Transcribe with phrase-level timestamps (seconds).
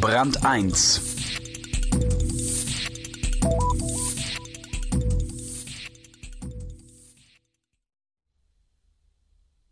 [0.00, 1.02] Brand 1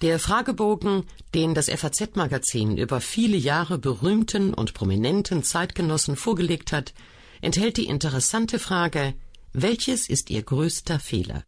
[0.03, 1.05] Der Fragebogen,
[1.35, 6.93] den das FAZ-Magazin über viele Jahre berühmten und prominenten Zeitgenossen vorgelegt hat,
[7.41, 9.15] enthält die interessante Frage,
[9.55, 11.45] welches ist Ihr größter Fehler?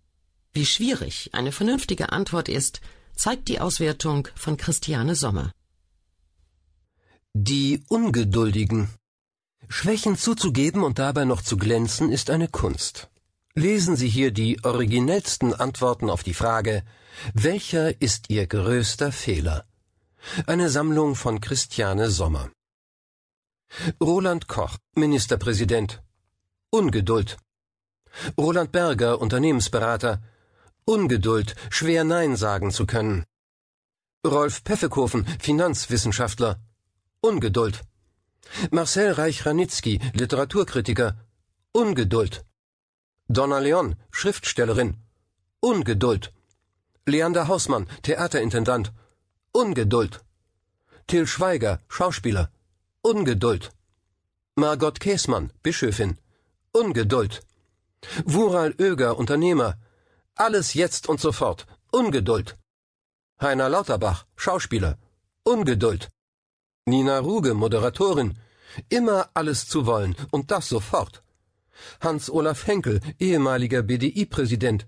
[0.54, 2.80] Wie schwierig eine vernünftige Antwort ist,
[3.14, 5.52] zeigt die Auswertung von Christiane Sommer.
[7.34, 8.89] Die Ungeduldigen.
[9.69, 13.09] Schwächen zuzugeben und dabei noch zu glänzen, ist eine Kunst.
[13.55, 16.83] Lesen Sie hier die originellsten Antworten auf die Frage,
[17.33, 19.65] welcher ist Ihr größter Fehler?
[20.48, 22.51] Eine Sammlung von Christiane Sommer.
[24.01, 26.03] Roland Koch, Ministerpräsident.
[26.70, 27.37] Ungeduld.
[28.37, 30.20] Roland Berger, Unternehmensberater.
[30.84, 33.25] Ungeduld, schwer Nein sagen zu können.
[34.27, 36.59] Rolf Peffekofen, Finanzwissenschaftler.
[37.23, 37.83] Ungeduld.
[38.70, 41.17] Marcel Reich-Ranitzky, Literaturkritiker.
[41.72, 42.44] Ungeduld.
[43.28, 44.97] Donna Leon, Schriftstellerin.
[45.61, 46.33] Ungeduld.
[47.06, 48.92] Leander Hausmann, Theaterintendant.
[49.53, 50.20] Ungeduld.
[51.06, 52.50] Till Schweiger, Schauspieler.
[53.03, 53.70] Ungeduld.
[54.56, 56.19] Margot Käßmann, Bischöfin.
[56.72, 57.42] Ungeduld.
[58.25, 59.77] Wural Oeger, Unternehmer.
[60.37, 61.66] Alles jetzt und sofort.
[61.92, 62.56] Ungeduld.
[63.42, 64.97] Heiner Lauterbach, Schauspieler.
[65.44, 66.09] Ungeduld.
[66.86, 68.39] Nina Ruge, Moderatorin.
[68.89, 71.22] Immer alles zu wollen und das sofort.
[72.00, 74.87] Hans-Olaf Henkel, ehemaliger BDI-Präsident.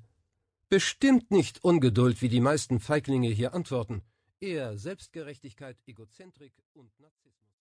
[0.68, 4.02] Bestimmt nicht Ungeduld, wie die meisten Feiglinge hier antworten.
[4.40, 7.51] Eher Selbstgerechtigkeit, Egozentrik und Narzissmus.